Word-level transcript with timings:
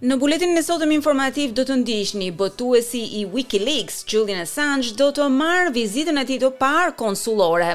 Në 0.00 0.16
buletin 0.16 0.56
e 0.56 0.60
sotëm 0.64 0.94
informativ 0.94 1.50
do 1.56 1.60
të 1.68 1.74
ndiqni 1.82 2.30
botuesi 2.38 3.02
i 3.18 3.24
WikiLeaks 3.34 3.98
Julian 4.08 4.40
Assange 4.46 4.94
do 5.00 5.10
të 5.18 5.26
marr 5.34 5.68
vizitën 5.74 6.22
e 6.22 6.24
tij 6.32 6.38
të 6.46 6.50
parë 6.62 6.94
konsullore. 7.02 7.68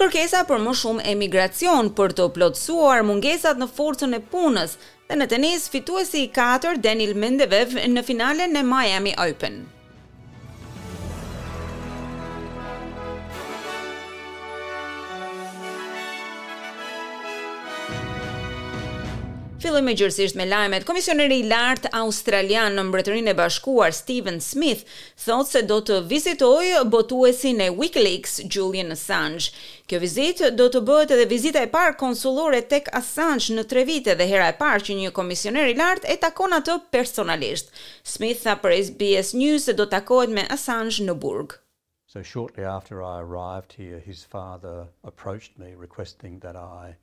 Kërkesa 0.00 0.42
për 0.50 0.66
më 0.66 0.74
shumë 0.82 1.06
emigracion 1.14 1.92
për 2.00 2.16
të 2.18 2.26
plotësuar 2.38 3.06
mungesat 3.12 3.62
në 3.62 3.70
forcën 3.78 4.16
e 4.18 4.22
punës 4.34 4.74
dhe 4.84 5.20
në 5.20 5.30
tenis 5.36 5.70
fituesi 5.76 6.24
i 6.26 6.32
4 6.42 6.74
Daniel 6.88 7.14
Mendevev 7.24 7.78
në 7.98 8.04
finalen 8.10 8.58
e 8.58 8.66
Miami 8.74 9.14
Open. 9.30 9.62
Filloj 19.60 19.80
me 19.84 19.92
gjërësisht 19.92 20.36
me 20.40 20.44
lajmet. 20.48 20.84
Komisioneri 20.88 21.36
i 21.42 21.48
lartë 21.50 21.90
australian 21.98 22.78
në 22.78 22.82
mbretërinë 22.88 23.32
e 23.32 23.36
bashkuar 23.40 23.92
Stephen 23.92 24.38
Smith 24.40 24.86
thot 25.24 25.50
se 25.50 25.60
do 25.68 25.76
të 25.88 25.98
vizitoj 26.12 26.70
botuesin 26.94 27.60
e 27.60 27.66
Wikileaks 27.80 28.38
Julian 28.54 28.94
Assange. 28.94 29.50
Kjo 29.90 30.00
vizit 30.06 30.40
do 30.56 30.70
të 30.72 30.80
bëhet 30.88 31.12
edhe 31.18 31.26
vizita 31.34 31.60
e 31.60 31.68
parë 31.74 31.98
konsulore 32.00 32.62
tek 32.72 32.88
Assange 33.02 33.58
në 33.58 33.66
tre 33.74 33.84
vite 33.90 34.16
dhe 34.22 34.28
hera 34.32 34.48
e 34.48 34.56
parë 34.62 34.86
që 34.88 34.96
një 35.02 35.12
komisioner 35.20 35.68
i 35.68 35.76
lartë 35.82 36.08
e 36.08 36.16
takon 36.24 36.56
atë 36.60 36.78
personalisht. 36.96 37.68
Smith 38.14 38.40
tha 38.46 38.56
për 38.64 38.78
SBS 38.88 39.34
News 39.42 39.68
se 39.68 39.76
do 39.76 39.84
të 39.90 39.98
takohet 39.98 40.32
me 40.38 40.46
Assange 40.56 41.04
në 41.10 41.18
burg. 41.26 41.58
So 42.08 42.24
shortly 42.32 42.64
after 42.76 43.04
I 43.04 43.20
arrived 43.26 43.76
here, 43.82 44.00
his 44.08 44.24
father 44.24 44.78
approached 45.12 45.58
me 45.58 45.74
requesting 45.84 46.40
that 46.48 46.56
I... 46.64 46.96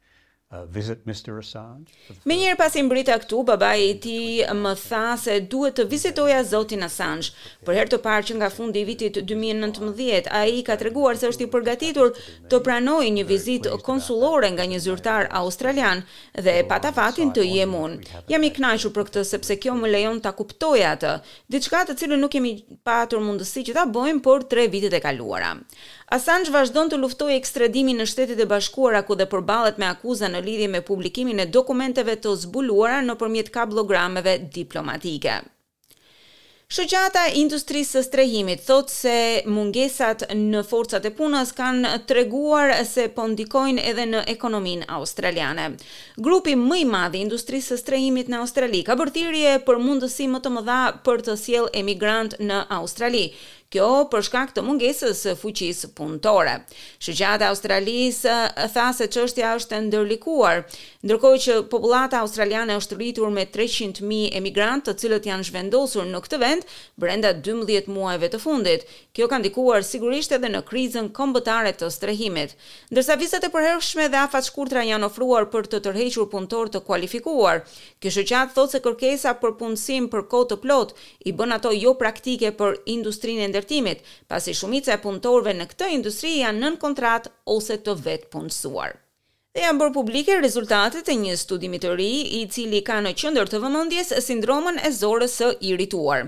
Uh, 0.50 0.64
visit 0.72 1.00
Mr. 1.06 1.32
Assange. 1.44 1.92
Me 2.24 2.38
një 2.40 2.54
pasi 2.56 2.80
mbrita 2.80 3.18
këtu, 3.20 3.42
babai 3.50 3.82
i 3.90 3.96
ti 4.00 4.14
më 4.56 4.72
tha 4.80 5.02
se 5.20 5.34
duhet 5.44 5.76
të 5.76 5.84
vizitoja 5.92 6.38
zotin 6.48 6.86
Assange. 6.88 7.34
Për 7.68 7.76
herë 7.76 7.92
të 7.92 8.00
parë 8.06 8.30
që 8.30 8.38
nga 8.40 8.48
fundi 8.56 8.80
i 8.80 8.88
vitit 8.88 9.20
2019, 9.28 10.30
ai 10.32 10.62
ka 10.64 10.78
treguar 10.80 11.20
se 11.20 11.28
është 11.34 11.44
i 11.44 11.50
përgatitur 11.52 12.14
të 12.48 12.62
pranojë 12.64 13.10
një 13.18 13.26
vizitë 13.34 13.76
konsullore 13.90 14.54
nga 14.56 14.70
një 14.72 14.80
zyrtar 14.86 15.28
australian 15.42 16.06
dhe 16.38 16.56
e 16.62 16.64
oh, 16.64 16.70
pata 16.72 16.94
fatin 16.96 17.36
të 17.36 17.44
jem 17.50 17.76
unë. 17.82 18.16
Jam 18.32 18.48
i 18.48 18.54
kënaqur 18.56 18.96
për 18.96 19.10
këtë 19.12 19.26
sepse 19.34 19.60
kjo 19.60 19.76
më 19.84 19.92
lejon 19.98 20.24
ta 20.24 20.32
kuptoj 20.32 20.78
atë, 20.94 21.12
diçka 21.52 21.84
të 21.92 22.00
cilën 22.00 22.24
nuk 22.24 22.32
kemi 22.38 22.56
patur 22.88 23.20
mundësi 23.20 23.68
që 23.68 23.78
ta 23.82 23.84
bëjmë 23.86 24.24
por 24.24 24.48
3 24.56 24.70
vitet 24.78 24.96
e 24.96 25.04
kaluara. 25.10 25.52
Assange 26.16 26.54
vazhdon 26.56 26.88
të 26.88 27.02
luftojë 27.02 27.36
ekstradimin 27.36 27.98
në 28.00 28.06
Shtetet 28.08 28.40
e 28.40 28.46
Bashkuara 28.48 29.02
ku 29.04 29.18
dhe 29.20 29.26
përballet 29.28 29.76
me 29.82 29.90
akuzën 29.92 30.37
në 30.38 30.46
lidhje 30.46 30.68
me 30.70 30.82
publikimin 30.86 31.40
e 31.40 31.46
dokumenteve 31.50 32.18
të 32.22 32.36
zbuluara 32.46 33.02
në 33.04 33.18
përmjet 33.20 33.52
kablogrameve 33.56 34.38
diplomatike. 34.54 35.42
Shoqata 36.68 37.22
e 37.30 37.38
industrisë 37.40 37.96
së 37.96 38.02
strehimit 38.04 38.66
thotë 38.68 38.92
se 38.92 39.14
mungesat 39.48 40.26
në 40.36 40.66
forcat 40.68 41.06
e 41.08 41.12
punës 41.16 41.54
kanë 41.56 41.94
treguar 42.12 42.74
se 42.90 43.06
po 43.16 43.24
ndikojnë 43.32 43.80
edhe 43.88 44.04
në 44.10 44.26
ekonominë 44.36 44.90
australiane. 44.98 45.70
Grupi 46.20 46.58
më 46.60 46.82
i 46.82 46.86
madh 46.92 47.16
i 47.16 47.22
industrisë 47.24 47.72
së 47.72 47.78
strehimit 47.86 48.28
në 48.34 48.42
Australi 48.44 48.84
ka 48.90 48.98
bërthirrje 49.00 49.56
për 49.64 49.80
mundësi 49.80 50.28
më 50.28 50.42
të 50.44 50.52
mëdha 50.58 50.80
për 51.08 51.24
të 51.30 51.38
sjellë 51.46 51.72
emigrant 51.86 52.36
në 52.44 52.60
Australi, 52.82 53.30
kjo 53.74 54.06
për 54.12 54.22
shkak 54.30 54.54
të 54.56 54.64
mungesës 54.64 55.20
së 55.26 55.34
fuqisë 55.42 55.90
punëtore. 55.98 56.54
Shoqata 57.04 57.50
Australisë 57.52 58.36
tha 58.74 58.86
se 58.96 59.08
çështja 59.12 59.50
është 59.60 59.76
e 59.76 59.82
ndërlikuar, 59.88 60.62
ndërkohë 61.08 61.42
që 61.46 61.56
popullata 61.74 62.22
australiane 62.24 62.78
është 62.80 62.98
rritur 63.00 63.34
me 63.36 63.44
300 63.56 64.00
mijë 64.08 64.30
emigrantë, 64.40 64.88
të 64.88 64.94
cilët 65.02 65.28
janë 65.28 65.50
zhvendosur 65.50 66.08
në 66.08 66.22
këtë 66.26 66.40
vend 66.46 66.70
brenda 67.04 67.34
12 67.44 67.90
muajve 67.92 68.30
të 68.34 68.40
fundit. 68.46 68.86
Kjo 69.18 69.28
ka 69.28 69.42
ndikuar 69.42 69.84
sigurisht 69.84 70.32
edhe 70.38 70.50
në 70.54 70.64
krizën 70.70 71.12
kombëtare 71.18 71.74
të 71.76 71.92
strehimit. 71.92 72.56
Ndërsa 72.94 73.20
vizat 73.20 73.44
e 73.44 73.52
përhershme 73.58 74.08
dhe 74.14 74.22
afat 74.24 74.48
shkurtra 74.48 74.86
janë 74.88 75.10
ofruar 75.10 75.50
për 75.52 75.68
të 75.74 75.84
tërhequr 75.90 76.30
punëtor 76.32 76.72
të 76.72 76.86
kualifikuar, 76.88 77.66
kjo 78.00 78.16
shoqatë 78.16 78.56
thotë 78.56 78.78
se 78.78 78.84
kërkesa 78.88 79.36
për 79.44 79.58
punësim 79.60 80.08
për 80.14 80.24
kohë 80.32 80.52
të 80.54 80.62
plotë 80.64 81.08
i 81.28 81.36
bën 81.36 81.58
ato 81.58 81.74
jo 81.76 81.96
praktike 82.00 82.54
për 82.60 82.80
industrinë 82.96 83.50
ndërtimit, 83.58 84.02
pasi 84.30 84.54
shumica 84.58 84.94
e 84.96 85.02
punëtorëve 85.04 85.54
në 85.58 85.66
këtë 85.74 85.90
industri 85.98 86.34
janë 86.42 86.62
nën 86.64 86.78
kontratë 86.82 87.32
ose 87.54 87.78
të 87.88 87.96
vetë 88.06 88.30
punësuar. 88.34 88.96
Dhe 89.58 89.64
janë 89.64 89.80
bërë 89.82 89.94
publike 89.96 90.36
rezultatet 90.44 91.08
e 91.10 91.16
një 91.18 91.34
studimi 91.42 91.80
të 91.82 91.96
ri 91.98 92.10
i 92.40 92.44
cili 92.54 92.84
ka 92.86 93.00
në 93.02 93.16
qëndër 93.18 93.50
të 93.50 93.62
vëmëndjes 93.64 94.12
sindromën 94.28 94.78
e 94.86 94.92
zorës 95.00 95.40
së 95.42 95.48
irituar. 95.72 96.28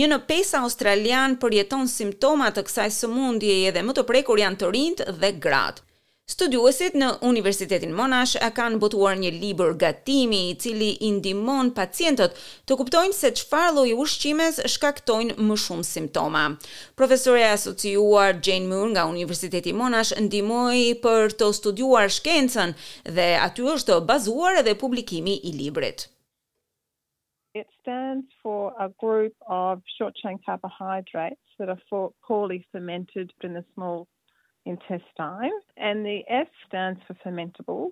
Një 0.00 0.08
në 0.14 0.20
pesa 0.30 0.62
australian 0.64 1.36
përjeton 1.42 1.84
simptomat 1.98 2.56
të 2.56 2.64
kësaj 2.70 2.88
së 3.02 3.12
mundje 3.12 3.58
edhe 3.68 3.84
më 3.84 3.98
të 3.98 4.06
prekur 4.12 4.40
janë 4.40 4.62
të 4.62 4.72
rindë 4.76 5.12
dhe 5.20 5.32
gratë. 5.46 5.84
Studiuesit 6.30 6.94
në 6.94 7.06
Universitetin 7.26 7.90
Monash 7.98 8.36
kanë 8.56 8.78
botuar 8.82 9.16
një 9.18 9.32
libër 9.34 9.72
gatimi 9.80 10.38
i 10.50 10.56
cili 10.62 10.90
i 11.08 11.10
ndihmon 11.16 11.72
pacientët 11.78 12.36
të 12.70 12.76
kuptojnë 12.78 13.16
se 13.16 13.30
çfarë 13.40 13.72
lloji 13.78 13.96
ushqimes 14.04 14.60
shkaktojnë 14.76 15.36
më 15.48 15.56
shumë 15.64 15.86
simptoma. 15.88 16.44
Profesore 17.00 17.42
e 17.46 17.50
asociuar 17.56 18.38
Jane 18.46 18.70
Moon 18.70 18.94
nga 18.94 19.08
Universiteti 19.14 19.74
Monash 19.80 20.12
ndihmoi 20.28 20.84
për 21.08 21.34
të 21.40 21.50
studiuar 21.60 22.06
shkencën 22.18 22.76
dhe 23.18 23.26
aty 23.48 23.66
është 23.74 23.98
bazuar 24.12 24.60
edhe 24.62 24.76
publikimi 24.84 25.34
i 25.50 25.54
librit. 25.60 26.06
It 27.58 27.66
stands 27.80 28.30
for 28.44 28.70
a 28.78 28.88
group 29.02 29.34
of 29.48 29.82
short 29.98 30.14
chain 30.22 30.38
carbohydrates 30.46 31.42
that 31.58 31.68
are 31.68 31.82
poorly 32.26 32.60
fermented 32.70 33.34
in 33.42 33.52
the 33.58 33.64
small 33.74 34.06
intestine. 34.70 35.50
And 35.76 36.04
the 36.06 36.22
F 36.28 36.48
stands 36.68 37.00
for 37.06 37.14
fermentable, 37.14 37.88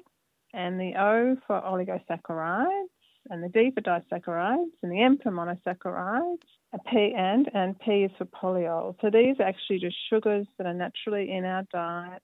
and 0.55 0.81
the 0.81 0.94
O 0.99 1.37
for 1.47 1.61
oligosaccharides, 1.61 2.87
and 3.31 3.43
the 3.43 3.49
D 3.49 3.71
for 3.72 3.81
disaccharides, 3.83 4.72
and 4.83 4.93
the 4.93 5.03
M 5.03 5.19
for 5.22 5.31
monosaccharides, 5.31 6.38
a 6.72 6.78
P 6.91 7.12
and, 7.17 7.50
and 7.55 7.78
P 7.81 8.05
is 8.05 8.11
for 8.17 8.25
polyol. 8.25 8.94
So 9.00 9.11
these 9.11 9.37
are 9.41 9.43
actually 9.47 9.81
just 9.81 9.97
sugars 10.09 10.47
that 10.56 10.67
are 10.67 10.75
naturally 10.75 11.31
in 11.31 11.44
our 11.44 11.65
diet 11.72 12.22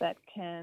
that 0.00 0.16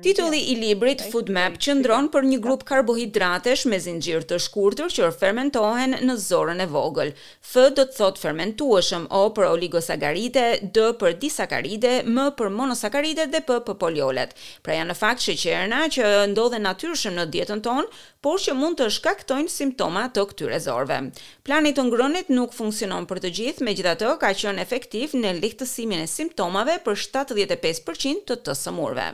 Titulli 0.03 0.39
i 0.51 0.55
librit 0.59 0.99
Food 1.11 1.29
Map 1.31 1.53
qëndron 1.63 2.09
për 2.11 2.25
një 2.29 2.37
grup 2.43 2.63
karbohidratesh 2.67 3.61
me 3.71 3.77
zinxhir 3.79 4.25
të 4.27 4.39
shkurtër 4.45 4.89
që 4.91 5.11
fermentohen 5.19 5.95
në 6.09 6.15
zorën 6.25 6.59
e 6.59 6.65
vogël. 6.73 7.13
F 7.51 7.61
do 7.77 7.85
të 7.87 7.95
thot 7.99 8.19
fermentueshëm, 8.19 9.05
O 9.07 9.21
për 9.37 9.47
oligosakaride, 9.53 10.43
D 10.75 10.89
për 11.03 11.15
disakaride, 11.23 11.93
M 12.03 12.19
për 12.41 12.51
monosakaride 12.57 13.29
dhe 13.31 13.39
P 13.47 13.61
për 13.69 13.79
poliolet. 13.85 14.35
Pra 14.65 14.75
janë 14.75 14.91
në 14.91 14.97
fakt 15.03 15.23
sheqerna 15.29 15.79
që 15.95 16.11
ndodhen 16.33 16.67
natyrshëm 16.67 17.15
në 17.21 17.29
dietën 17.37 17.63
tonë, 17.69 17.87
por 18.27 18.43
që 18.43 18.51
mund 18.63 18.81
të 18.81 18.91
shkaktojnë 18.99 19.47
simptoma 19.55 20.03
të 20.17 20.27
këtyre 20.33 20.59
zorëve. 20.67 20.99
Plani 21.47 21.71
të 21.77 21.87
ngronit 21.87 22.35
nuk 22.35 22.51
funksionon 22.59 23.07
për 23.07 23.23
të 23.23 23.33
gjithë, 23.39 23.69
megjithatë 23.71 24.17
ka 24.25 24.35
qenë 24.35 24.67
efektiv 24.67 25.15
në 25.23 25.37
lehtësimin 25.39 26.03
e 26.03 26.11
simptomave 26.19 26.77
për 26.89 27.03
75% 27.07 28.27
të 28.31 28.41
të 28.47 28.61
sëmurëve. 28.67 29.11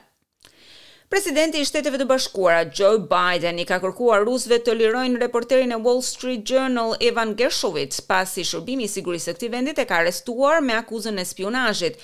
Presidenti 1.07 1.62
i 1.63 1.66
Shteteve 1.66 1.95
të 2.01 2.03
Bashkuara 2.09 2.66
Joe 2.78 2.97
Biden 3.07 3.62
i 3.63 3.66
ka 3.69 3.78
kërkuar 3.79 4.25
rusëve 4.28 4.57
të 4.66 4.73
lirojnë 4.75 5.19
reporterin 5.22 5.72
e 5.72 5.78
Wall 5.85 6.01
Street 6.03 6.41
Journal 6.51 6.97
Evan 7.00 7.29
Gershowitz 7.40 8.01
pasi 8.09 8.44
shërbimi 8.50 8.84
i 8.84 8.91
sigurisë 8.91 9.29
së 9.29 9.34
këtij 9.38 9.50
vendi 9.53 9.72
e 9.72 9.85
ka 9.88 10.01
arrestuar 10.01 10.59
me 10.68 10.75
akuzën 10.75 11.16
e 11.16 11.25
spionazhit. 11.29 11.95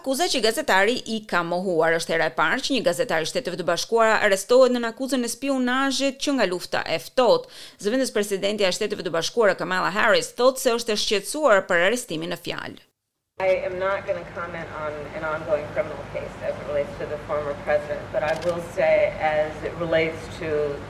Akuza 0.00 0.26
që 0.34 0.42
gazetari 0.48 0.98
i 1.16 1.22
ka 1.30 1.40
mohuar 1.42 1.96
është 2.02 2.14
era 2.18 2.28
e 2.28 2.36
parë 2.42 2.60
që 2.68 2.76
një 2.76 2.84
gazetar 2.90 3.24
i 3.24 3.30
Shteteve 3.32 3.62
të 3.62 3.66
Bashkuara 3.72 4.20
arrestohet 4.28 4.76
nën 4.76 4.88
akuzën 4.92 5.24
e 5.24 5.32
spionazhit 5.38 6.20
që 6.20 6.36
nga 6.36 6.50
lufta 6.52 6.84
e 6.84 7.00
ftohtë. 7.06 7.48
Zëvendës 7.80 8.12
presidenti 8.18 8.68
i 8.68 8.76
Shteteve 8.76 9.08
të 9.08 9.16
Bashkuara 9.16 9.56
Kamala 9.64 9.88
Harris 9.96 10.34
thotë 10.36 10.66
se 10.66 10.76
është 10.82 10.98
e 10.98 11.00
shqetësuar 11.06 11.64
për 11.72 11.88
arrestimin 11.88 12.36
e 12.36 12.40
fjalë. 12.44 12.84
I 13.48 13.52
am 13.68 13.78
not 13.78 14.00
going 14.06 14.20
to 14.24 14.30
comment 14.38 14.68
on 14.84 14.92
an 15.16 15.24
ongoing 15.24 15.66
criminal 15.72 16.04
case 16.12 16.34
as 16.46 16.52
it 16.54 16.64
relates 16.68 16.92
to 17.00 17.06
the 17.06 17.16
former 17.28 17.54
president, 17.64 18.00
but 18.12 18.22
I 18.22 18.34
will 18.44 18.62
say 18.76 19.14
as 19.20 19.50
it 19.64 19.72
relates 19.80 20.20
to 20.40 20.48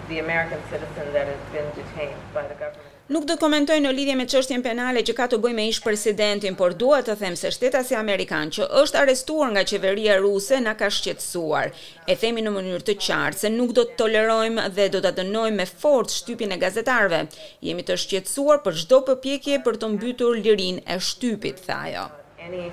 the 0.08 0.18
American 0.18 0.58
citizen 0.70 1.04
that 1.12 1.26
has 1.32 1.42
been 1.54 1.68
detained 1.80 2.20
by 2.34 2.42
the 2.50 2.56
government. 2.62 2.88
Nuk 3.14 3.26
do 3.30 3.36
komentoj 3.42 3.76
në 3.84 3.92
lidhje 3.94 4.16
me 4.18 4.26
çështjen 4.32 4.64
penale 4.66 5.04
që 5.06 5.14
ka 5.20 5.28
të 5.30 5.38
bëjë 5.44 5.56
me 5.60 5.68
ish 5.74 5.78
presidentin, 5.84 6.58
por 6.60 6.74
dua 6.82 6.98
të 7.06 7.16
them 7.22 7.38
se 7.38 7.52
shtetasi 7.54 7.96
amerikan 7.98 8.50
që 8.56 8.66
është 8.82 9.00
arrestuar 9.04 9.50
nga 9.54 9.64
qeveria 9.70 10.18
ruse 10.22 10.58
na 10.66 10.74
ka 10.80 10.90
shqetësuar. 10.98 11.70
E 12.10 12.18
themi 12.22 12.42
në 12.48 12.54
mënyrë 12.56 12.82
të 12.90 12.96
qartë 13.06 13.44
se 13.44 13.52
nuk 13.54 13.76
do 13.78 13.86
të 13.92 13.98
tolerojmë 14.02 14.66
dhe 14.78 14.88
do 14.96 15.02
ta 15.06 15.14
dënojmë 15.20 15.62
me 15.62 15.68
fort 15.86 16.10
shtypin 16.18 16.54
e 16.54 16.58
gazetarëve. 16.66 17.24
Jemi 17.68 17.86
të 17.86 17.98
shqetësuar 18.06 18.64
për 18.66 18.82
çdo 18.84 19.02
përpjekje 19.10 19.62
për 19.68 19.82
të 19.84 19.92
mbytur 19.96 20.42
lirinë 20.42 20.86
e 20.86 20.98
shtypit, 21.12 21.62
tha 21.68 21.84
ajo 21.90 22.08
any 22.52 22.72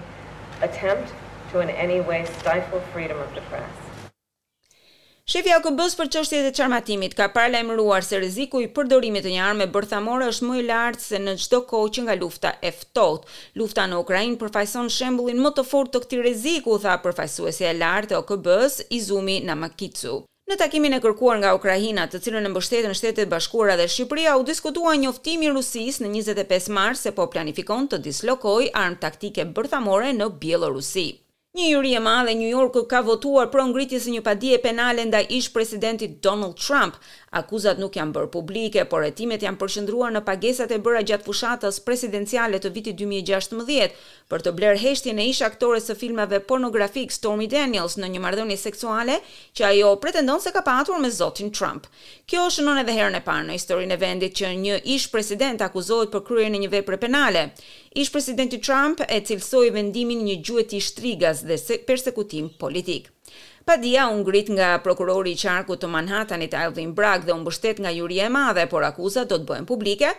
attempt 0.67 1.13
to 1.51 1.59
in 1.65 1.69
any 1.85 1.99
way 2.09 2.25
stifle 2.39 2.79
freedom 2.93 3.17
of 3.25 3.31
the 3.35 3.41
press. 3.51 3.71
Shefi 5.31 5.51
i 5.51 5.87
s 5.89 5.95
për 5.99 6.07
çështjet 6.15 6.45
e 6.47 6.51
çarmatimit 6.55 7.13
ka 7.19 7.25
paralajmëruar 7.35 8.05
se 8.09 8.19
rreziku 8.21 8.61
i 8.63 8.69
përdorimit 8.77 9.25
të 9.27 9.33
një 9.33 9.41
arme 9.45 9.67
bërthamore 9.73 10.29
është 10.31 10.47
më 10.47 10.55
i 10.59 10.63
lartë 10.69 11.03
se 11.05 11.19
në 11.23 11.33
çdo 11.43 11.59
kohë 11.73 11.89
që 11.97 12.03
nga 12.05 12.15
lufta 12.21 12.53
e 12.61 12.71
ftohtë. 12.77 13.35
Lufta 13.59 13.87
në 13.91 13.99
Ukrainë 14.05 14.39
përfaqëson 14.43 14.87
shembullin 14.99 15.43
më 15.43 15.51
të 15.57 15.67
fortë 15.73 15.97
të 15.99 16.03
këtij 16.05 16.23
rreziku, 16.23 16.79
tha 16.85 16.95
përfaqësuesja 17.03 17.73
e 17.75 17.75
lartë 17.83 18.15
e 18.15 18.19
OKB-s, 18.23 18.79
Izumi 19.01 19.41
Namakitsu. 19.49 20.21
Në 20.47 20.55
takimin 20.61 20.93
e 20.95 20.97
kërkuar 21.05 21.39
nga 21.41 21.49
Ukraina, 21.57 22.03
të 22.11 22.19
cilën 22.25 22.45
në 22.47 22.51
mbështetën 22.53 22.93
shtetet 22.99 23.31
bashkuara 23.33 23.75
dhe 23.81 23.87
Shqipëria, 23.95 24.37
u 24.39 24.45
diskutua 24.51 24.93
njoftimi 25.03 25.49
i 25.49 25.51
Rusisë 25.57 26.05
në 26.05 26.13
25 26.15 26.71
mars 26.79 27.03
se 27.07 27.13
po 27.19 27.27
planifikon 27.33 27.91
të 27.91 27.99
dislokojë 28.09 28.71
armë 28.85 29.01
taktike 29.05 29.49
bërthamore 29.59 30.15
në 30.21 30.31
Bielorusi. 30.45 31.05
Një 31.57 31.71
juri 31.73 31.91
e 31.97 31.99
madhe 32.05 32.35
New 32.37 32.49
Yorku 32.53 32.83
ka 32.85 32.99
votuar 33.01 33.47
pro 33.49 33.63
ngritjes 33.65 34.03
së 34.05 34.11
një 34.13 34.21
padie 34.25 34.57
penale 34.61 35.01
ndaj 35.09 35.23
ish 35.33 35.47
presidentit 35.55 36.19
Donald 36.21 36.53
Trump. 36.61 36.99
Akuzat 37.37 37.79
nuk 37.81 37.95
janë 37.97 38.13
bërë 38.15 38.29
publike, 38.33 38.83
por 38.89 39.01
hetimet 39.03 39.41
janë 39.43 39.57
përqendruar 39.61 40.13
në 40.13 40.21
pagesat 40.27 40.69
e 40.71 40.77
bëra 40.85 41.01
gjatë 41.09 41.25
fushatës 41.25 41.79
presidenciale 41.85 42.59
të 42.61 42.71
vitit 42.75 42.99
2016 43.01 43.97
për 44.31 44.45
të 44.45 44.53
blerë 44.59 44.81
heshtjen 44.83 45.17
e 45.17 45.25
ish 45.31 45.41
aktores 45.47 45.89
së 45.89 45.95
filmave 45.97 46.43
pornografik 46.49 47.09
Stormy 47.15 47.49
Daniels 47.49 47.97
në 47.97 48.11
një 48.13 48.21
marrëdhënie 48.23 48.59
seksuale 48.61 49.17
që 49.57 49.65
ajo 49.71 49.89
pretendon 50.05 50.41
se 50.45 50.53
ka 50.55 50.61
pasur 50.69 51.01
me 51.03 51.09
zotin 51.17 51.49
Trump. 51.49 51.89
Kjo 52.29 52.45
është 52.51 52.59
shënon 52.61 52.83
edhe 52.83 52.95
herën 52.99 53.17
e 53.17 53.23
parë 53.25 53.49
në 53.49 53.57
historinë 53.57 53.97
e 53.97 54.01
vendit 54.05 54.37
që 54.43 54.53
një 54.61 54.79
ish 54.97 55.09
president 55.15 55.65
akuzohet 55.65 56.13
për 56.13 56.25
kryerjen 56.29 56.61
e 56.61 56.63
një 56.67 56.71
vepre 56.77 57.01
penale. 57.05 57.47
Ish 57.97 58.11
presidenti 58.13 58.61
Trump 58.61 59.01
e 59.09 59.23
cilsoi 59.25 59.71
vendimin 59.73 60.21
një 60.27 60.39
gjuetë 60.45 60.83
shtrigas 60.89 61.45
dhe 61.47 61.77
persekutim 61.87 62.49
politik. 62.59 63.09
Pa 63.67 63.75
dia 63.75 64.07
u 64.07 64.15
ngrit 64.21 64.47
nga 64.55 64.69
prokurori 64.83 65.31
i 65.31 65.39
qarkut 65.39 65.81
të 65.83 65.87
Manhattanit 65.91 66.53
Alvin 66.55 66.93
Bragg 66.95 67.25
dhe 67.27 67.33
u 67.35 67.39
mbështet 67.41 67.81
nga 67.83 67.91
juria 67.91 68.27
e 68.27 68.31
madhe, 68.31 68.63
por 68.71 68.83
akuzat 68.87 69.27
do 69.27 69.35
të 69.41 69.47
bëhen 69.49 69.65
publike 69.67 70.13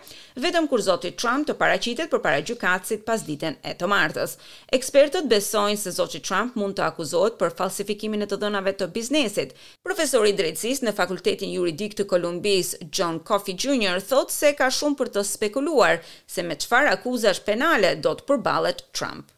vetëm 0.45 0.67
kur 0.69 0.83
zoti 0.85 1.09
Trump 1.21 1.47
të 1.49 1.55
paraqitet 1.61 2.11
përpara 2.11 2.43
gjykatësit 2.49 3.01
pas 3.09 3.23
ditën 3.29 3.57
e 3.69 3.73
të 3.79 3.89
martës. 3.89 4.35
Ekspertët 4.77 5.31
besojnë 5.33 5.81
se 5.81 5.95
zoti 5.97 6.21
Trump 6.29 6.59
mund 6.61 6.77
të 6.77 6.83
akuzohet 6.91 7.39
për 7.41 7.57
falsifikimin 7.61 8.27
e 8.27 8.29
të 8.29 8.37
dhënave 8.45 8.75
të 8.77 8.89
biznesit. 8.99 9.57
Profesori 9.89 10.29
i 10.29 10.37
drejtësisë 10.43 10.85
në 10.85 10.95
Fakultetin 11.01 11.53
Juridik 11.57 11.97
të 11.97 12.05
Kolumbis, 12.13 12.75
John 12.99 13.17
Coffey 13.31 13.57
Jr., 13.57 13.97
thotë 14.13 14.37
se 14.37 14.53
ka 14.61 14.69
shumë 14.77 15.01
për 15.01 15.13
të 15.17 15.25
spekuluar 15.33 15.99
se 16.35 16.45
me 16.45 16.53
çfarë 16.61 16.93
akuzash 16.99 17.41
penale 17.49 17.95
do 18.05 18.13
të 18.21 18.29
përballet 18.29 18.85
Trump. 18.93 19.33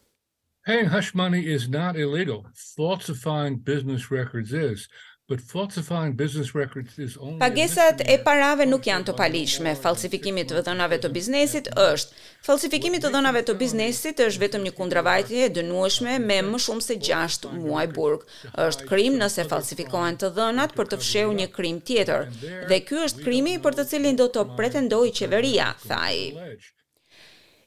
Paying 0.64 0.88
hush 0.94 1.12
money 1.12 1.42
is 1.56 1.68
not 1.68 1.96
illegal. 1.96 2.42
Falsifying 2.76 3.56
business 3.70 4.02
records 4.12 4.52
is, 4.52 4.88
but 5.28 5.40
falsifying 5.40 6.12
business 6.14 6.54
records 6.54 6.92
is 6.98 7.16
only 7.16 7.38
Pagesat 7.40 7.98
e 8.06 8.14
parave 8.22 8.62
nuk 8.70 8.84
janë 8.86 9.08
të 9.08 9.14
paligjshme. 9.18 9.72
Falsifikimi 9.82 10.44
i 10.44 10.46
të 10.52 10.60
dhënave 10.68 11.00
të 11.02 11.10
biznesit 11.16 11.70
është. 11.86 12.14
Falsifikimi 12.46 13.00
i 13.00 13.02
të 13.02 13.10
dhënave 13.16 13.42
të 13.48 13.56
biznesit 13.64 14.22
është 14.28 14.42
vetëm 14.44 14.68
një 14.68 14.72
kundravajtje 14.78 15.40
e 15.46 15.48
dënueshme 15.58 16.20
me 16.28 16.36
më 16.52 16.60
shumë 16.68 16.86
se 16.86 16.98
6 17.10 17.50
muaj 17.56 17.86
burg. 17.98 18.22
Është 18.68 18.86
krim 18.92 19.16
nëse 19.24 19.48
falsifikohen 19.54 20.20
të 20.22 20.30
dhënat 20.38 20.76
për 20.78 20.92
të 20.94 21.00
fshehur 21.02 21.34
një 21.40 21.48
krim 21.58 21.82
tjetër. 21.90 22.30
Dhe 22.70 22.78
ky 22.86 23.02
është 23.08 23.26
krimi 23.26 23.56
për 23.66 23.80
të 23.80 23.86
cilin 23.94 24.22
do 24.22 24.30
të 24.38 24.46
pretendoj 24.62 25.04
qeveria, 25.18 25.72
thaj. 25.90 26.14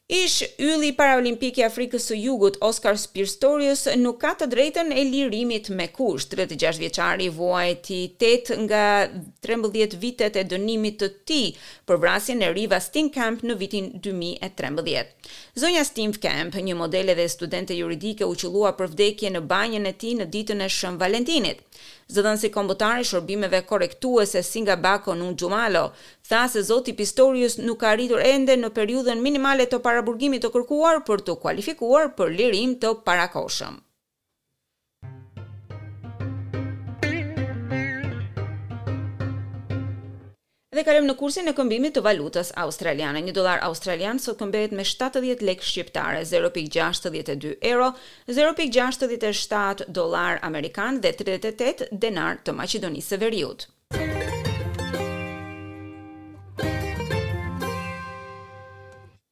Ish 0.08 0.44
ylli 0.62 0.92
paraolimpik 0.94 1.56
i 1.58 1.64
Afrikës 1.66 2.04
së 2.06 2.14
Jugut, 2.22 2.58
Oscar 2.62 2.92
Pistorius, 3.10 3.88
nuk 3.98 4.20
ka 4.22 4.36
të 4.38 4.46
drejtën 4.52 4.92
e 4.94 5.02
lirimit 5.02 5.66
me 5.74 5.88
kusht. 5.90 6.36
36 6.38 6.78
vjeçari 6.78 7.26
vuajti 7.34 7.98
8 8.14 8.60
nga 8.68 8.82
13 9.42 9.98
vitet 9.98 10.36
e 10.38 10.44
dënimit 10.46 11.02
të 11.02 11.08
tij 11.26 11.48
për 11.86 11.98
vrasjen 12.04 12.42
e 12.46 12.52
Riva 12.54 12.78
Stink 12.80 13.16
Camp 13.18 13.42
në 13.42 13.58
vitin 13.58 13.90
2013. 13.98 15.10
Zonja 15.58 15.82
Stink 15.84 16.22
Camp, 16.22 16.54
një 16.54 16.78
modele 16.78 17.18
dhe 17.18 17.26
studente 17.28 17.74
juridike, 17.74 18.24
u 18.30 18.38
qellua 18.38 18.76
për 18.78 18.94
vdekje 18.94 19.34
në 19.34 19.42
banjën 19.50 19.90
e 19.90 19.92
tij 19.98 20.14
në 20.22 20.30
ditën 20.30 20.62
e 20.62 20.70
Shën 20.70 21.02
Valentinit. 21.02 21.64
Zëdhënës 22.06 22.44
i 22.46 22.48
kombotari 22.54 23.02
shërbimeve 23.04 23.64
korektuese 23.66 24.38
si 24.46 24.60
nga 24.62 24.76
bako 24.80 25.16
në 25.18 25.32
Gjumalo, 25.38 25.88
tha 26.30 26.44
se 26.48 26.62
Zoti 26.64 26.92
Pistorius 26.96 27.58
nuk 27.58 27.80
ka 27.82 27.96
rritur 27.98 28.22
ende 28.22 28.54
në 28.56 28.70
periudën 28.74 29.18
minimale 29.22 29.66
të 29.66 29.80
para 29.96 30.04
burgimit 30.12 30.42
të 30.44 30.50
kërkuar 30.52 30.98
për 31.08 31.22
të 31.24 31.34
kualifikuar 31.40 32.10
për 32.18 32.34
lirim 32.36 32.74
të 32.82 32.94
parakoshëm. 33.08 33.82
dhe 40.76 40.82
kalem 40.84 41.06
në 41.08 41.14
kursin 41.16 41.48
e 41.48 41.54
këmbimit 41.56 41.94
të 41.96 42.02
valutës 42.04 42.50
australiane. 42.60 43.22
Një 43.24 43.32
dolar 43.38 43.62
australian 43.64 44.18
sot 44.20 44.36
këmbet 44.42 44.74
me 44.76 44.84
70 44.84 45.40
lek 45.48 45.62
shqiptare, 45.64 46.20
0.62 46.28 47.54
euro, 47.70 47.86
0.67 48.28 49.86
dolar 49.96 50.36
amerikan 50.44 51.00
dhe 51.00 51.14
38 51.16 51.88
denar 52.04 52.42
të 52.44 52.52
Macedonisë 52.60 53.14
së 53.16 53.20
Veriut. 53.24 53.64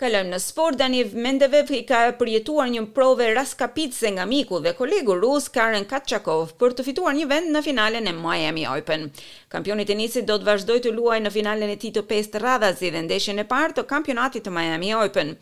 Kalojmë 0.04 0.32
në 0.34 0.38
sport, 0.44 0.76
Dani 0.76 0.98
Mendevev 1.16 1.70
i 1.72 1.78
ka 1.88 1.98
përjetuar 2.20 2.66
një 2.68 2.80
provë 2.96 3.26
raskapitse 3.38 4.10
nga 4.12 4.26
miku 4.28 4.58
dhe 4.60 4.74
kolegu 4.76 5.14
rus 5.16 5.46
Karen 5.54 5.86
Kachakov 5.88 6.50
për 6.60 6.74
të 6.76 6.84
fituar 6.88 7.14
një 7.16 7.28
vend 7.30 7.48
në 7.54 7.62
finalen 7.64 8.10
e 8.10 8.12
Miami 8.18 8.66
Open. 8.68 9.06
Kampioni 9.54 9.86
i 9.88 9.88
tenisit 9.88 10.28
do 10.28 10.36
të 10.42 10.48
vazhdojë 10.50 10.84
të 10.88 10.92
luajë 10.98 11.24
në 11.24 11.32
finalen 11.38 11.72
e 11.72 11.78
tij 11.86 11.94
të 11.96 12.04
pestë 12.10 12.42
radhazi 12.44 12.92
dhe 12.92 13.02
ndeshjen 13.08 13.40
e 13.40 13.48
parë 13.54 13.78
të 13.78 13.86
kampionatit 13.94 14.44
të 14.44 14.52
Miami 14.58 14.92
Open. 14.98 15.32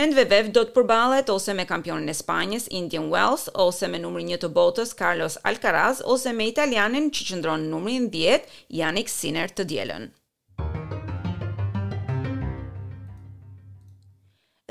Mendevev 0.00 0.50
do 0.58 0.66
të 0.66 0.74
përballet 0.80 1.30
ose 1.38 1.54
me 1.60 1.68
kampionin 1.72 2.10
e 2.10 2.18
Spanjës 2.24 2.66
Indian 2.82 3.06
Wells 3.14 3.46
ose 3.68 3.86
me 3.94 4.02
numrin 4.02 4.34
1 4.34 4.42
të 4.46 4.50
botës 4.60 4.96
Carlos 5.04 5.38
Alcaraz 5.52 6.02
ose 6.16 6.34
me 6.40 6.50
italianin 6.56 7.12
që 7.14 7.30
qëndron 7.32 7.68
në 7.68 7.72
numrin 7.76 8.10
10, 8.20 8.50
Janik 8.82 9.14
Sinner 9.20 9.54
të 9.54 9.70
dielën. 9.74 10.10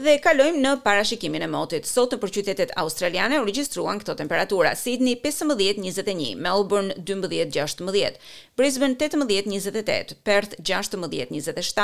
dhe 0.08 0.22
kalojmë 0.24 0.62
në 0.64 0.70
parashikimin 0.86 1.44
e 1.44 1.48
motit. 1.52 1.88
Sot 1.90 2.14
në 2.16 2.30
qytetet 2.32 2.70
australiane 2.80 3.42
u 3.42 3.46
regjistruan 3.48 4.00
këto 4.00 4.14
temperatura: 4.22 4.70
Sydney 4.80 5.18
15-21, 5.24 6.38
Melbourne 6.40 6.96
12-16, 7.10 8.16
Brisbane 8.58 8.96
18-28, 8.96 10.16
Perth 10.26 10.56
16-27, 10.62 11.84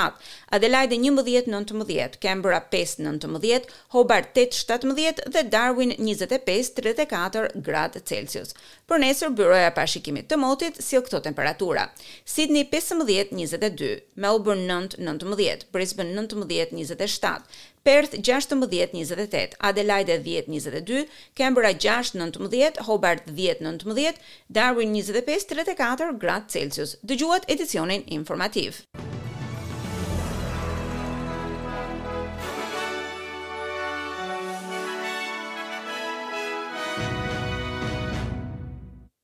Adelaide 0.55 0.97
11-19, 0.99 2.17
Canberra 2.23 2.61
5-19, 2.71 3.67
Hobart 3.97 4.31
8-17 4.39 5.27
dhe 5.35 5.43
Darwin 5.53 5.91
25-34 5.97 7.59
gradë 7.67 8.03
Celsius. 8.09 8.55
Për 8.89 9.03
nesër 9.03 9.35
byroja 9.35 9.67
e 9.71 9.75
parashikimit 9.75 10.31
të 10.31 10.39
motit 10.41 10.79
sjell 10.79 11.03
si 11.03 11.07
këto 11.09 11.23
temperatura: 11.27 11.89
Sydney 12.29 12.65
15-22, 12.71 13.93
Melbourne 14.15 14.63
9-19, 14.69 15.67
Brisbane 15.75 16.15
19-27. 16.15 17.63
Perth 17.85 18.15
16 18.23 18.67
28, 18.67 19.57
Adelaide 19.59 20.21
10 20.23 20.43
22, 20.47 21.05
Canberra 21.35 21.73
6 21.77 22.13
19, 22.15 22.71
Hobart 22.87 23.23
10 23.35 23.57
19, 23.59 24.13
Darwin 24.49 24.93
25 24.95 25.43
34 25.47 26.17
grad 26.17 26.47
Celcius. 26.49 26.95
Dëgjuat 27.05 27.43
edicionin 27.49 28.03
informativ. 28.07 28.85